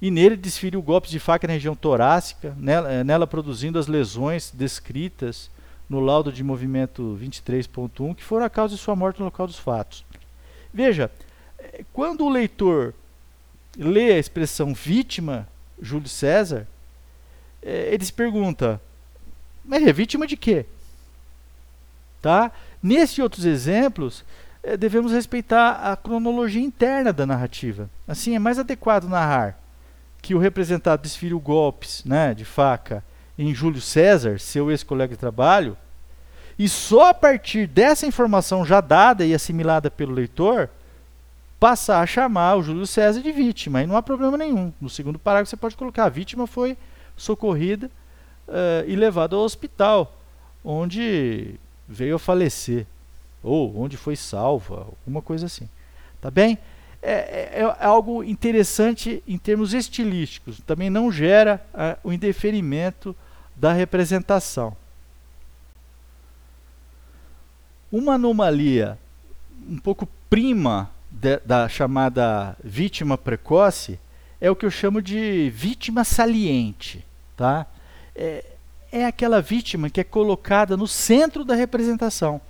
e 0.00 0.10
nele 0.10 0.36
desferiu 0.36 0.82
golpes 0.82 1.10
de 1.10 1.18
faca 1.18 1.46
na 1.46 1.54
região 1.54 1.74
torácica, 1.74 2.54
nela, 2.58 2.92
é, 2.92 3.04
nela 3.04 3.26
produzindo 3.26 3.78
as 3.78 3.86
lesões 3.86 4.50
descritas 4.52 5.50
no 5.88 6.00
laudo 6.00 6.32
de 6.32 6.42
movimento 6.42 7.18
23.1, 7.22 8.14
que 8.14 8.24
foram 8.24 8.44
a 8.44 8.50
causa 8.50 8.74
de 8.74 8.80
sua 8.80 8.96
morte 8.96 9.18
no 9.20 9.26
local 9.26 9.46
dos 9.46 9.58
fatos. 9.58 10.04
Veja, 10.72 11.10
é, 11.58 11.84
quando 11.92 12.24
o 12.24 12.28
leitor 12.28 12.92
lê 13.78 14.12
a 14.12 14.18
expressão 14.18 14.74
vítima 14.74 15.48
Júlio 15.80 16.08
César, 16.08 16.66
ele 17.62 18.04
se 18.04 18.12
pergunta, 18.12 18.80
mas 19.64 19.82
é 19.82 19.92
vítima 19.92 20.26
de 20.26 20.36
quê? 20.36 20.64
Tá? 22.22 22.52
Nesses 22.82 23.18
outros 23.18 23.44
exemplos, 23.44 24.24
eh, 24.62 24.76
devemos 24.76 25.12
respeitar 25.12 25.92
a 25.92 25.96
cronologia 25.96 26.62
interna 26.62 27.12
da 27.12 27.26
narrativa. 27.26 27.90
Assim, 28.06 28.34
é 28.34 28.38
mais 28.38 28.58
adequado 28.58 29.08
narrar 29.08 29.58
que 30.26 30.34
o 30.34 30.38
representado 30.38 31.02
desferiu 31.02 31.38
golpes 31.38 32.02
né, 32.04 32.34
de 32.34 32.44
faca 32.44 33.04
em 33.38 33.54
Júlio 33.54 33.80
César, 33.80 34.40
seu 34.40 34.72
ex-colega 34.72 35.14
de 35.14 35.20
trabalho, 35.20 35.76
e 36.58 36.68
só 36.68 37.10
a 37.10 37.14
partir 37.14 37.68
dessa 37.68 38.08
informação 38.08 38.64
já 38.64 38.80
dada 38.80 39.24
e 39.24 39.32
assimilada 39.32 39.88
pelo 39.88 40.12
leitor, 40.12 40.68
passar 41.60 42.00
a 42.00 42.06
chamar 42.06 42.56
o 42.56 42.62
Júlio 42.64 42.88
César 42.88 43.22
de 43.22 43.30
vítima, 43.30 43.84
e 43.84 43.86
não 43.86 43.96
há 43.96 44.02
problema 44.02 44.36
nenhum. 44.36 44.72
No 44.80 44.90
segundo 44.90 45.16
parágrafo 45.16 45.50
você 45.50 45.56
pode 45.56 45.76
colocar: 45.76 46.06
a 46.06 46.08
vítima 46.08 46.44
foi 46.48 46.76
socorrida 47.16 47.86
uh, 48.48 48.84
e 48.84 48.96
levada 48.96 49.36
ao 49.36 49.42
hospital, 49.42 50.12
onde 50.64 51.54
veio 51.88 52.16
a 52.16 52.18
falecer, 52.18 52.84
ou 53.44 53.80
onde 53.80 53.96
foi 53.96 54.16
salva, 54.16 54.88
alguma 54.88 55.22
coisa 55.22 55.46
assim. 55.46 55.68
Tá 56.20 56.32
bem? 56.32 56.58
É, 57.02 57.12
é, 57.12 57.60
é 57.60 57.84
algo 57.84 58.24
interessante 58.24 59.22
em 59.28 59.38
termos 59.38 59.74
estilísticos, 59.74 60.60
também 60.66 60.90
não 60.90 61.12
gera 61.12 61.64
uh, 61.72 62.08
o 62.08 62.12
indeferimento 62.12 63.14
da 63.54 63.72
representação. 63.72 64.76
Uma 67.92 68.14
anomalia 68.14 68.98
um 69.68 69.78
pouco 69.78 70.08
prima 70.28 70.90
de, 71.10 71.38
da 71.38 71.68
chamada 71.68 72.56
vítima 72.62 73.16
precoce 73.16 73.98
é 74.40 74.50
o 74.50 74.56
que 74.56 74.66
eu 74.66 74.70
chamo 74.70 75.00
de 75.00 75.50
vítima 75.50 76.04
saliente. 76.04 77.04
Tá? 77.36 77.66
É, 78.14 78.44
é 78.92 79.06
aquela 79.06 79.40
vítima 79.40 79.90
que 79.90 80.00
é 80.00 80.04
colocada 80.04 80.76
no 80.76 80.86
centro 80.86 81.44
da 81.44 81.54
representação, 81.54 82.40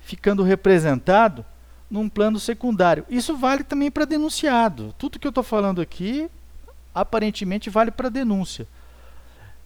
ficando 0.00 0.42
representado 0.42 1.44
num 1.90 2.08
plano 2.08 2.40
secundário. 2.40 3.04
Isso 3.08 3.36
vale 3.36 3.62
também 3.62 3.90
para 3.90 4.04
denunciado. 4.04 4.94
Tudo 4.98 5.18
que 5.18 5.26
eu 5.26 5.30
estou 5.30 5.44
falando 5.44 5.80
aqui, 5.80 6.28
aparentemente, 6.94 7.70
vale 7.70 7.90
para 7.90 8.08
denúncia. 8.08 8.66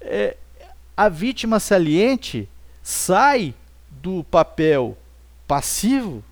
É, 0.01 0.37
a 0.97 1.09
vítima 1.09 1.61
saliente 1.61 2.49
sai 2.83 3.55
do 3.91 4.25
papel 4.25 4.97
passivo 5.47 6.25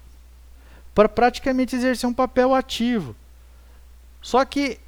para 0.94 1.08
praticamente 1.08 1.76
exercer 1.76 2.08
um 2.08 2.14
papel 2.14 2.54
ativo. 2.54 3.14
Só 4.22 4.44
que 4.44 4.78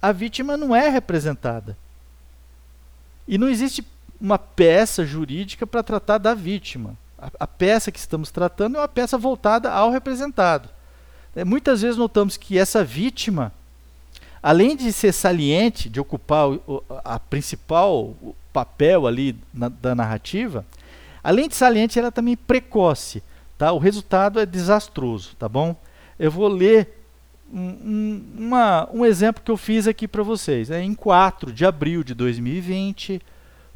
a 0.00 0.12
vítima 0.12 0.56
não 0.56 0.76
é 0.76 0.88
representada. 0.88 1.76
E 3.26 3.38
não 3.38 3.48
existe 3.48 3.84
uma 4.20 4.38
peça 4.38 5.04
jurídica 5.04 5.66
para 5.66 5.82
tratar 5.82 6.18
da 6.18 6.34
vítima. 6.34 6.96
A, 7.24 7.44
a, 7.44 7.46
peça 7.46 7.90
que 7.90 7.98
estamos 7.98 8.30
tratando 8.30 8.76
é 8.76 8.80
uma 8.80 8.88
peça 8.88 9.16
voltada 9.16 9.72
ao 9.72 9.90
representado. 9.90 10.68
É, 11.34 11.42
muitas 11.42 11.80
vezes 11.80 11.96
notamos 11.96 12.36
que 12.36 12.58
essa 12.58 12.84
vítima, 12.84 13.50
além 14.42 14.76
de 14.76 14.92
ser 14.92 15.10
saliente, 15.12 15.88
de 15.88 15.98
ocupar 15.98 16.50
o, 16.50 16.84
a 17.02 17.18
principal 17.18 18.14
papel 18.52 19.06
ali 19.06 19.34
na, 19.54 19.70
da 19.70 19.94
narrativa, 19.94 20.66
além 21.22 21.48
de 21.48 21.54
saliente, 21.54 21.98
ela 21.98 22.08
é 22.08 22.10
também 22.10 22.36
precoce. 22.36 23.22
Tá? 23.56 23.72
O 23.72 23.78
resultado 23.78 24.38
é 24.38 24.44
desastroso, 24.44 25.34
tá 25.36 25.48
bom? 25.48 25.74
Eu 26.18 26.30
vou 26.30 26.46
ler 26.46 27.06
um, 27.50 27.58
um, 27.58 28.24
uma, 28.36 28.88
um 28.92 29.06
exemplo 29.06 29.42
que 29.42 29.50
eu 29.50 29.56
fiz 29.56 29.88
aqui 29.88 30.06
para 30.06 30.22
vocês. 30.22 30.70
É 30.70 30.82
em 30.82 30.94
4 30.94 31.50
de 31.50 31.64
abril 31.64 32.04
de 32.04 32.12
2020, 32.12 33.22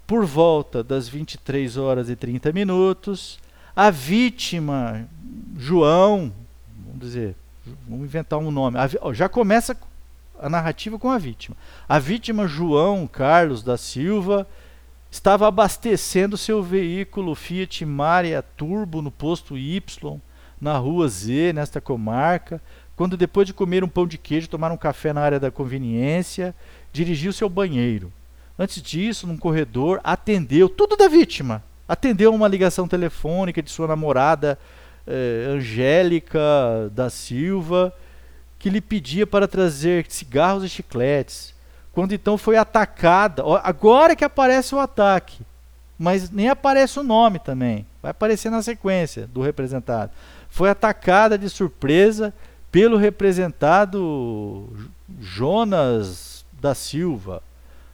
por 0.08 0.24
volta 0.24 0.82
das 0.82 1.06
23 1.06 1.76
horas 1.76 2.08
e 2.08 2.16
30 2.16 2.50
minutos, 2.50 3.38
a 3.76 3.90
vítima, 3.90 5.06
João, 5.54 6.32
vamos 6.86 7.00
dizer, 7.00 7.36
vamos 7.86 8.06
inventar 8.06 8.38
um 8.38 8.50
nome, 8.50 8.78
já 9.12 9.28
começa 9.28 9.76
a 10.40 10.48
narrativa 10.48 10.98
com 10.98 11.10
a 11.10 11.18
vítima. 11.18 11.54
A 11.86 11.98
vítima 11.98 12.48
João 12.48 13.06
Carlos 13.06 13.62
da 13.62 13.76
Silva 13.76 14.48
estava 15.10 15.46
abastecendo 15.46 16.38
seu 16.38 16.62
veículo 16.62 17.34
Fiat 17.34 17.84
Marea 17.84 18.40
Turbo 18.40 19.02
no 19.02 19.10
posto 19.10 19.58
Y, 19.58 20.18
na 20.58 20.78
rua 20.78 21.06
Z, 21.06 21.52
nesta 21.52 21.82
comarca, 21.82 22.62
quando 22.96 23.14
depois 23.14 23.46
de 23.46 23.52
comer 23.52 23.84
um 23.84 23.88
pão 23.88 24.06
de 24.06 24.16
queijo, 24.16 24.48
tomar 24.48 24.72
um 24.72 24.76
café 24.78 25.12
na 25.12 25.20
área 25.20 25.38
da 25.38 25.50
conveniência, 25.50 26.54
dirigiu-se 26.94 27.44
ao 27.44 27.50
banheiro. 27.50 28.10
Antes 28.58 28.82
disso, 28.82 29.26
num 29.26 29.36
corredor, 29.36 30.00
atendeu, 30.02 30.68
tudo 30.68 30.96
da 30.96 31.06
vítima, 31.06 31.62
atendeu 31.86 32.34
uma 32.34 32.48
ligação 32.48 32.88
telefônica 32.88 33.62
de 33.62 33.70
sua 33.70 33.86
namorada 33.86 34.58
eh, 35.06 35.46
Angélica 35.48 36.90
da 36.92 37.08
Silva, 37.08 37.94
que 38.58 38.68
lhe 38.68 38.80
pedia 38.80 39.26
para 39.26 39.46
trazer 39.46 40.06
cigarros 40.08 40.64
e 40.64 40.68
chicletes 40.68 41.54
quando 41.98 42.12
então 42.12 42.38
foi 42.38 42.56
atacada. 42.56 43.42
Agora 43.62 44.14
que 44.14 44.24
aparece 44.24 44.74
o 44.74 44.78
ataque, 44.78 45.40
mas 45.98 46.30
nem 46.30 46.48
aparece 46.48 47.00
o 47.00 47.02
nome 47.02 47.40
também. 47.40 47.84
Vai 48.00 48.12
aparecer 48.12 48.50
na 48.50 48.62
sequência 48.62 49.26
do 49.26 49.40
representado. 49.40 50.12
Foi 50.48 50.70
atacada 50.70 51.36
de 51.36 51.50
surpresa 51.50 52.32
pelo 52.70 52.96
representado 52.96 54.72
Jonas 55.18 56.44
da 56.52 56.72
Silva, 56.72 57.42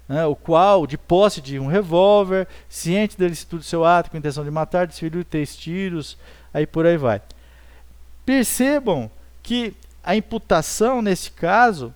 né, 0.09 0.25
o 0.27 0.37
qual, 0.37 0.87
de 0.87 0.99
posse 0.99 1.41
de 1.41 1.59
um 1.59 1.67
revólver, 1.67 2.47
ciente 2.69 3.19
da 3.19 3.27
licitude 3.27 3.63
do 3.63 3.67
seu 3.67 3.85
ato, 3.85 4.11
com 4.11 4.17
intenção 4.17 4.45
de 4.45 4.51
matar, 4.51 4.87
desferiu 4.87 5.25
três 5.25 5.57
tiros, 5.57 6.19
aí 6.53 6.67
por 6.67 6.87
aí 6.87 6.97
vai. 6.97 7.23
Percebam 8.25 9.11
que 9.43 9.75
a 10.03 10.15
imputação, 10.15 11.01
nesse 11.01 11.31
caso, 11.31 11.95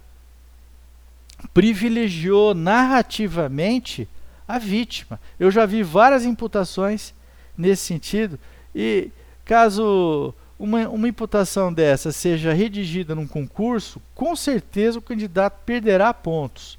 privilegiou 1.53 2.55
narrativamente 2.55 4.09
a 4.47 4.59
vítima. 4.59 5.21
Eu 5.39 5.51
já 5.51 5.67
vi 5.67 5.83
várias 5.83 6.25
imputações 6.25 7.13
nesse 7.57 7.85
sentido 7.85 8.39
e 8.75 9.11
caso 9.45 10.35
uma, 10.59 10.89
uma 10.89 11.09
imputação 11.09 11.73
dessa 11.73 12.11
seja 12.13 12.53
redigida 12.53 13.15
num 13.15 13.27
concurso, 13.27 14.01
com 14.15 14.35
certeza 14.35 14.99
o 14.99 15.03
candidato 15.03 15.61
perderá 15.65 16.13
pontos. 16.13 16.78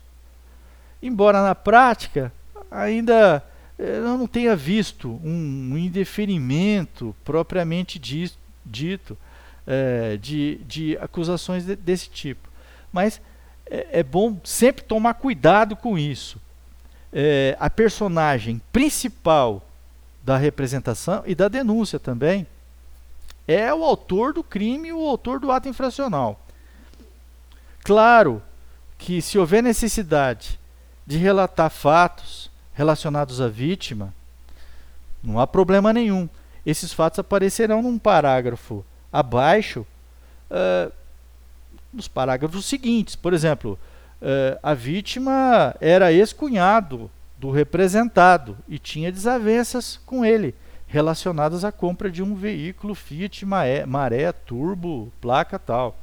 Embora 1.02 1.42
na 1.42 1.56
prática 1.56 2.32
ainda 2.70 3.44
eh, 3.78 3.98
eu 3.98 4.18
não 4.18 4.28
tenha 4.28 4.56
visto 4.56 5.20
um, 5.24 5.78
indeferimento 5.78 7.16
propriamente 7.24 7.98
dito 8.66 9.18
é, 9.66 10.18
de, 10.18 10.56
de 10.68 10.98
acusações 10.98 11.66
de, 11.66 11.76
desse 11.76 12.10
tipo. 12.10 12.50
Mas 12.92 13.22
é, 13.66 14.00
é 14.00 14.04
bom 14.04 14.40
sempre 14.44 14.84
tomar 14.84 15.14
cuidado 15.14 15.76
com 15.76 15.98
isso. 15.98 16.40
É, 17.14 17.56
a 17.60 17.70
personagem 17.70 18.62
principal 18.72 19.66
da 20.24 20.38
representação 20.38 21.24
e 21.26 21.34
da 21.34 21.48
denúncia 21.48 22.00
também 22.00 22.46
é 23.48 23.74
o 23.74 23.84
autor 23.84 24.34
do 24.34 24.44
crime, 24.44 24.92
o 24.92 25.08
autor 25.08 25.40
do 25.40 25.52
ato 25.52 25.68
infracional. 25.68 26.40
Claro 27.84 28.44
que 28.98 29.22
se 29.22 29.40
houver 29.40 29.64
necessidade 29.64 30.59
de 31.10 31.18
relatar 31.18 31.72
fatos 31.72 32.52
relacionados 32.72 33.42
à 33.42 33.48
vítima, 33.48 34.14
não 35.24 35.40
há 35.40 35.48
problema 35.48 35.92
nenhum. 35.92 36.30
Esses 36.64 36.94
fatos 36.94 37.18
aparecerão 37.18 37.82
num 37.82 37.98
parágrafo 37.98 38.86
abaixo, 39.12 39.88
uh, 40.52 40.94
nos 41.92 42.08
parágrafos 42.08 42.64
seguintes. 42.64 43.16
Por 43.16 43.34
exemplo, 43.34 43.78
uh, 44.22 44.60
a 44.62 44.76
vítima 44.76 45.76
era 45.82 46.14
ex-cunhado 46.14 47.10
do 47.40 47.50
representado 47.50 48.56
e 48.68 48.78
tinha 48.78 49.12
desavenças 49.12 50.00
com 50.06 50.24
ele 50.24 50.54
relacionadas 50.88 51.66
à 51.66 51.72
compra 51.72 52.12
de 52.12 52.22
um 52.22 52.36
veículo 52.36 52.94
Fiat 52.94 53.48
Maré, 53.48 53.84
Maré 53.84 54.32
Turbo, 54.32 55.12
placa 55.20 55.58
tal. 55.58 55.98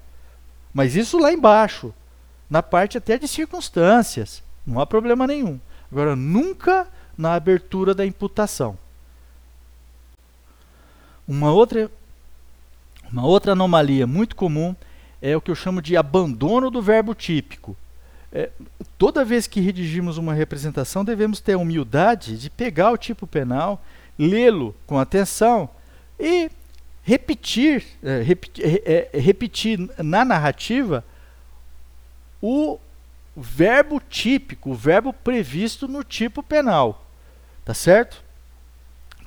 Mas 0.75 0.97
isso 0.97 1.17
lá 1.17 1.33
embaixo, 1.33 1.95
na 2.51 2.61
parte 2.61 2.99
até 2.99 3.17
de 3.17 3.29
circunstâncias, 3.29 4.43
não 4.67 4.81
há 4.81 4.87
problema 4.87 5.27
nenhum. 5.27 5.61
Agora, 5.91 6.17
nunca 6.17 6.89
na 7.17 7.35
abertura 7.35 7.95
da 7.95 8.05
imputação. 8.05 8.77
Uma 11.27 11.53
outra, 11.53 11.91
uma 13.11 13.25
outra 13.27 13.53
anomalia 13.53 14.07
muito 14.07 14.37
comum 14.37 14.75
é 15.21 15.37
o 15.37 15.41
que 15.41 15.51
eu 15.51 15.55
chamo 15.55 15.81
de 15.81 15.97
abandono 15.97 16.71
do 16.71 16.83
verbo 16.83 17.15
típico. 17.15 17.77
É, 18.33 18.51
toda 18.99 19.25
vez 19.25 19.47
que 19.47 19.61
redigimos 19.61 20.19
uma 20.19 20.35
representação, 20.35 21.05
devemos 21.05 21.41
ter 21.41 21.55
a 21.55 21.59
humildade 21.59 22.39
de 22.39 22.51
pegar 22.51 22.93
o 22.93 22.99
tipo 22.99 23.27
penal, 23.27 23.83
lê-lo 24.19 24.75
com 24.87 24.99
atenção 24.99 25.71
e 26.19 26.51
repetir, 27.03 27.85
é, 28.03 28.21
repetir, 28.23 28.65
é, 28.65 29.09
é, 29.13 29.19
repetir 29.19 29.91
na 29.99 30.25
narrativa 30.25 31.05
o 32.43 32.79
verbo 33.43 34.01
típico, 34.01 34.71
o 34.71 34.75
verbo 34.75 35.13
previsto 35.13 35.87
no 35.87 36.03
tipo 36.03 36.43
penal. 36.43 37.07
Tá 37.65 37.75
certo? 37.75 38.25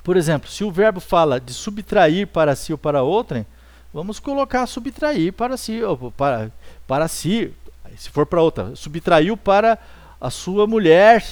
Por 0.02 0.16
exemplo, 0.16 0.50
se 0.50 0.64
o 0.64 0.70
verbo 0.70 1.00
fala 1.00 1.38
de 1.38 1.52
subtrair 1.52 2.26
para 2.26 2.56
si 2.56 2.72
ou 2.72 2.78
para 2.78 3.02
outrem, 3.02 3.46
Vamos 3.92 4.20
colocar 4.20 4.66
subtrair 4.68 5.32
para 5.32 5.56
si, 5.56 5.80
para, 6.16 6.52
para 6.86 7.08
si, 7.08 7.52
se 7.96 8.08
for 8.08 8.24
para 8.24 8.40
outra, 8.40 8.76
subtraiu 8.76 9.36
para 9.36 9.76
a 10.20 10.30
sua 10.30 10.64
mulher, 10.64 11.24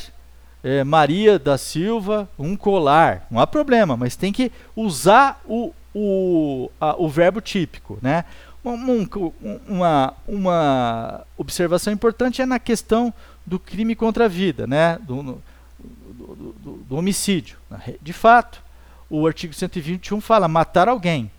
é, 0.65 0.83
Maria 0.83 1.39
da 1.39 1.57
Silva, 1.57 2.29
um 2.37 2.57
colar. 2.57 3.29
Não 3.31 3.39
há 3.39 3.47
problema, 3.47 3.97
mas 3.97 4.17
tem 4.17 4.33
que 4.33 4.51
usar 4.75 5.41
o, 5.47 5.73
o, 5.95 6.69
a, 6.81 7.01
o 7.01 7.09
verbo 7.09 7.41
típico. 7.41 7.97
Né? 8.03 8.25
Uma, 8.65 10.15
uma 10.27 11.25
observação 11.37 11.93
importante 11.93 12.43
é 12.43 12.47
na 12.47 12.59
questão 12.59 13.13
do 13.47 13.59
crime 13.59 13.95
contra 13.95 14.27
a 14.27 14.29
vida, 14.29 14.67
né? 14.67 14.99
do, 15.03 15.41
do, 15.79 16.53
do, 16.53 16.73
do 16.89 16.97
homicídio. 16.97 17.57
De 18.03 18.13
fato, 18.13 18.63
o 19.09 19.27
artigo 19.27 19.55
121 19.55 20.21
fala 20.21 20.49
matar 20.49 20.89
alguém. 20.89 21.31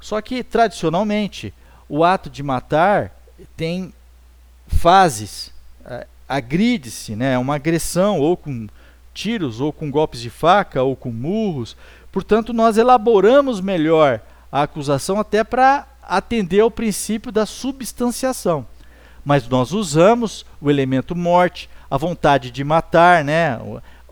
Só 0.00 0.20
que, 0.20 0.42
tradicionalmente, 0.42 1.54
o 1.88 2.04
ato 2.04 2.28
de 2.28 2.42
matar 2.42 3.12
tem 3.56 3.92
fases. 4.66 5.52
É, 5.84 6.06
agride-se, 6.28 7.14
né? 7.14 7.38
uma 7.38 7.54
agressão, 7.54 8.18
ou 8.18 8.36
com 8.36 8.66
tiros, 9.12 9.60
ou 9.60 9.72
com 9.72 9.90
golpes 9.90 10.20
de 10.20 10.30
faca, 10.30 10.82
ou 10.82 10.96
com 10.96 11.10
murros. 11.10 11.76
Portanto, 12.10 12.52
nós 12.52 12.76
elaboramos 12.76 13.60
melhor 13.60 14.20
a 14.54 14.62
acusação 14.62 15.18
até 15.18 15.42
para 15.42 15.84
atender 16.00 16.60
ao 16.60 16.70
princípio 16.70 17.32
da 17.32 17.44
substanciação. 17.44 18.64
Mas 19.24 19.48
nós 19.48 19.72
usamos 19.72 20.46
o 20.60 20.70
elemento 20.70 21.16
morte, 21.16 21.68
a 21.90 21.96
vontade 21.96 22.52
de 22.52 22.62
matar, 22.62 23.24
né? 23.24 23.58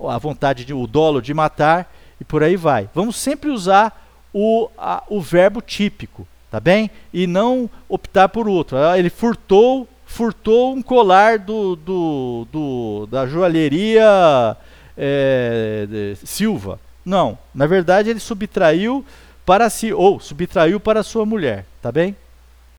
a 0.09 0.19
vontade 0.19 0.65
de 0.65 0.75
o 0.75 0.85
dolo 0.89 1.23
de 1.23 1.33
matar 1.33 1.95
e 2.21 2.25
por 2.25 2.43
aí 2.43 2.57
vai. 2.57 2.91
Vamos 2.93 3.15
sempre 3.19 3.51
usar 3.51 4.05
o, 4.35 4.69
a, 4.77 5.05
o 5.09 5.21
verbo 5.21 5.61
típico, 5.63 6.27
tá 6.51 6.59
bem? 6.59 6.91
E 7.15 7.25
não 7.29 7.71
optar 7.89 8.29
por 8.29 8.49
outro. 8.49 8.77
Ah, 8.77 8.99
ele 8.99 9.11
furtou, 9.11 9.87
furtou 10.05 10.75
um 10.75 10.83
colar 10.83 11.39
do, 11.39 11.77
do, 11.77 12.49
do 12.51 13.07
da 13.09 13.29
joalheria 13.29 14.57
é, 14.99 16.17
Silva. 16.25 16.81
Não, 17.05 17.39
na 17.55 17.67
verdade 17.67 18.11
ele 18.11 18.19
subtraiu 18.19 19.05
para 19.45 19.69
si, 19.71 19.93
ou 19.93 20.21
subtraiu 20.21 20.79
para 20.79 21.03
sua 21.03 21.27
mulher, 21.27 21.65
tá 21.81 21.91
bem? 21.91 22.17